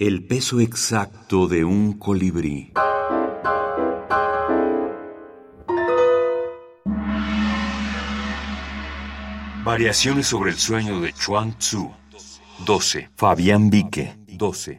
El 0.00 0.24
peso 0.24 0.60
exacto 0.60 1.48
de 1.48 1.64
un 1.64 1.94
colibrí. 1.94 2.72
Variaciones 9.64 10.28
sobre 10.28 10.52
el 10.52 10.56
sueño 10.56 11.00
de 11.00 11.12
Chuang 11.12 11.58
Tzu. 11.58 11.90
12. 12.64 13.10
Fabián 13.16 13.70
Vique. 13.70 14.14
12. 14.28 14.76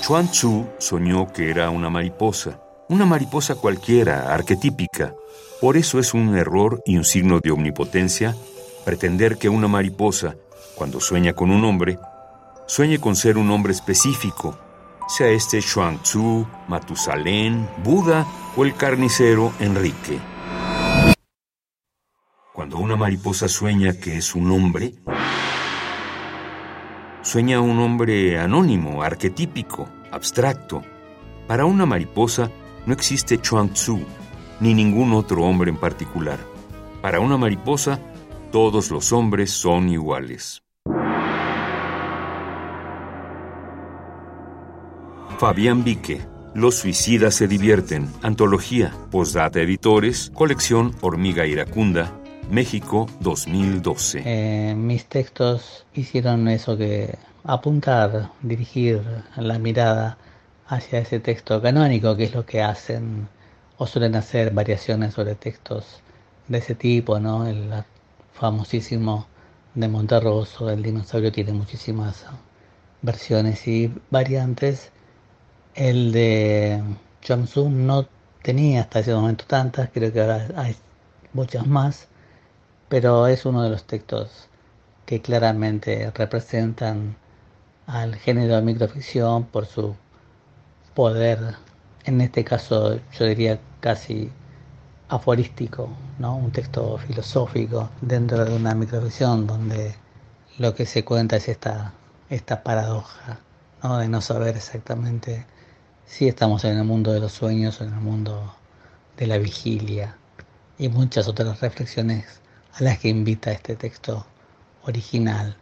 Chuang 0.00 0.28
Tzu 0.28 0.66
soñó 0.80 1.32
que 1.32 1.50
era 1.50 1.70
una 1.70 1.88
mariposa, 1.88 2.60
una 2.88 3.06
mariposa 3.06 3.54
cualquiera, 3.54 4.34
arquetípica. 4.34 5.14
Por 5.60 5.76
eso 5.76 6.00
es 6.00 6.14
un 6.14 6.36
error 6.36 6.82
y 6.84 6.96
un 6.96 7.04
signo 7.04 7.38
de 7.38 7.52
omnipotencia 7.52 8.34
pretender 8.84 9.36
que 9.36 9.48
una 9.48 9.68
mariposa, 9.68 10.34
cuando 10.74 11.00
sueña 11.00 11.32
con 11.32 11.50
un 11.50 11.64
hombre, 11.64 11.98
sueñe 12.66 12.98
con 12.98 13.16
ser 13.16 13.38
un 13.38 13.50
hombre 13.50 13.72
específico, 13.72 14.58
sea 15.08 15.28
este 15.28 15.60
Chuang 15.60 16.02
Tzu, 16.02 16.46
Matusalén, 16.68 17.68
Buda 17.82 18.26
o 18.56 18.64
el 18.64 18.74
carnicero 18.74 19.52
Enrique. 19.58 20.18
Cuando 22.52 22.78
una 22.78 22.96
mariposa 22.96 23.48
sueña 23.48 23.94
que 23.98 24.16
es 24.16 24.34
un 24.34 24.50
hombre, 24.50 24.94
sueña 27.22 27.60
un 27.60 27.78
hombre 27.78 28.38
anónimo, 28.38 29.02
arquetípico, 29.02 29.88
abstracto. 30.10 30.82
Para 31.46 31.64
una 31.64 31.86
mariposa 31.86 32.50
no 32.84 32.92
existe 32.92 33.40
Chuang 33.40 33.72
Tzu, 33.72 34.00
ni 34.60 34.74
ningún 34.74 35.12
otro 35.12 35.44
hombre 35.44 35.70
en 35.70 35.76
particular. 35.76 36.38
Para 37.00 37.20
una 37.20 37.36
mariposa, 37.36 38.00
todos 38.50 38.90
los 38.90 39.12
hombres 39.12 39.50
son 39.50 39.88
iguales. 39.88 40.62
Fabián 45.38 45.84
Vique, 45.84 46.20
Los 46.54 46.76
suicidas 46.76 47.34
se 47.34 47.46
divierten, 47.46 48.08
antología, 48.22 48.92
postdata 49.10 49.60
editores, 49.60 50.32
colección 50.34 50.92
Hormiga 51.02 51.46
Iracunda, 51.46 52.12
México 52.50 53.06
2012. 53.20 54.22
Eh, 54.24 54.74
mis 54.74 55.04
textos 55.06 55.86
hicieron 55.94 56.48
eso 56.48 56.76
que 56.76 57.16
apuntar, 57.44 58.30
dirigir 58.42 59.02
la 59.36 59.58
mirada 59.58 60.18
hacia 60.66 60.98
ese 60.98 61.20
texto 61.20 61.62
canónico, 61.62 62.16
que 62.16 62.24
es 62.24 62.34
lo 62.34 62.44
que 62.44 62.62
hacen 62.62 63.28
o 63.76 63.86
suelen 63.86 64.16
hacer 64.16 64.50
variaciones 64.52 65.14
sobre 65.14 65.36
textos 65.36 66.00
de 66.48 66.58
ese 66.58 66.74
tipo, 66.74 67.20
¿no? 67.20 67.46
El 67.46 67.72
famosísimo 68.38 69.26
de 69.74 69.88
Monterroso, 69.88 70.70
el 70.70 70.82
dinosaurio, 70.82 71.32
tiene 71.32 71.52
muchísimas 71.52 72.24
versiones 73.02 73.66
y 73.66 73.92
variantes. 74.10 74.92
El 75.74 76.12
de 76.12 76.82
Tzu 77.20 77.68
no 77.68 78.06
tenía 78.42 78.82
hasta 78.82 79.00
ese 79.00 79.14
momento 79.14 79.44
tantas, 79.46 79.90
creo 79.92 80.12
que 80.12 80.20
ahora 80.20 80.48
hay 80.56 80.76
muchas 81.32 81.66
más, 81.66 82.08
pero 82.88 83.26
es 83.26 83.44
uno 83.44 83.62
de 83.62 83.70
los 83.70 83.84
textos 83.84 84.48
que 85.04 85.20
claramente 85.20 86.10
representan 86.14 87.16
al 87.86 88.16
género 88.16 88.56
de 88.56 88.62
microficción 88.62 89.44
por 89.44 89.66
su 89.66 89.96
poder, 90.94 91.56
en 92.04 92.20
este 92.20 92.44
caso 92.44 92.98
yo 93.18 93.24
diría 93.24 93.58
casi 93.80 94.30
aforístico, 95.08 95.88
¿no? 96.18 96.36
un 96.36 96.50
texto 96.50 96.98
filosófico 96.98 97.90
dentro 98.00 98.44
de 98.44 98.54
una 98.54 98.74
microficción 98.74 99.46
donde 99.46 99.94
lo 100.58 100.74
que 100.74 100.86
se 100.86 101.04
cuenta 101.04 101.36
es 101.36 101.48
esta, 101.48 101.92
esta 102.28 102.62
paradoja 102.62 103.40
¿no? 103.82 103.98
de 103.98 104.08
no 104.08 104.20
saber 104.20 104.56
exactamente 104.56 105.46
si 106.06 106.28
estamos 106.28 106.64
en 106.64 106.78
el 106.78 106.84
mundo 106.84 107.12
de 107.12 107.20
los 107.20 107.32
sueños 107.32 107.80
o 107.80 107.84
en 107.84 107.94
el 107.94 108.00
mundo 108.00 108.54
de 109.16 109.26
la 109.26 109.38
vigilia 109.38 110.16
y 110.78 110.88
muchas 110.88 111.28
otras 111.28 111.60
reflexiones 111.60 112.40
a 112.74 112.82
las 112.82 112.98
que 112.98 113.08
invita 113.08 113.50
este 113.50 113.76
texto 113.76 114.26
original. 114.84 115.56